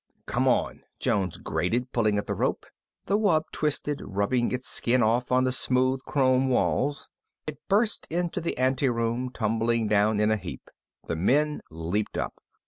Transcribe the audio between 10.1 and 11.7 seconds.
in a heap. The men